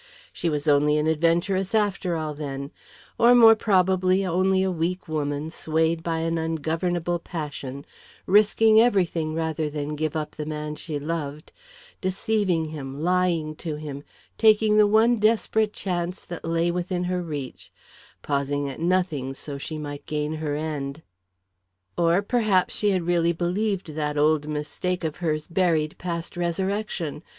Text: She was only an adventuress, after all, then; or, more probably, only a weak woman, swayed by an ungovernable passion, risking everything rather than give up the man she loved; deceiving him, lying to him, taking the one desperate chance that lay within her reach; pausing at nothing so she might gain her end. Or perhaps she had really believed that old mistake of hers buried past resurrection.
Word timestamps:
She 0.33 0.49
was 0.49 0.67
only 0.67 0.97
an 0.97 1.07
adventuress, 1.07 1.75
after 1.75 2.15
all, 2.15 2.33
then; 2.33 2.71
or, 3.19 3.35
more 3.35 3.53
probably, 3.53 4.25
only 4.25 4.63
a 4.63 4.71
weak 4.71 5.07
woman, 5.07 5.51
swayed 5.51 6.01
by 6.01 6.21
an 6.21 6.39
ungovernable 6.39 7.19
passion, 7.19 7.85
risking 8.25 8.81
everything 8.81 9.35
rather 9.35 9.69
than 9.69 9.95
give 9.95 10.15
up 10.15 10.31
the 10.37 10.45
man 10.47 10.73
she 10.75 10.97
loved; 10.97 11.51
deceiving 12.01 12.69
him, 12.69 13.03
lying 13.03 13.53
to 13.57 13.75
him, 13.75 14.03
taking 14.39 14.77
the 14.77 14.87
one 14.87 15.17
desperate 15.17 15.71
chance 15.71 16.25
that 16.25 16.43
lay 16.45 16.71
within 16.71 17.03
her 17.03 17.21
reach; 17.21 17.71
pausing 18.23 18.67
at 18.67 18.79
nothing 18.79 19.35
so 19.35 19.59
she 19.59 19.77
might 19.77 20.07
gain 20.07 20.37
her 20.41 20.55
end. 20.55 21.03
Or 21.95 22.23
perhaps 22.23 22.73
she 22.73 22.89
had 22.89 23.03
really 23.05 23.33
believed 23.33 23.93
that 23.93 24.17
old 24.17 24.47
mistake 24.47 25.03
of 25.03 25.17
hers 25.17 25.45
buried 25.45 25.95
past 25.99 26.35
resurrection. 26.35 27.21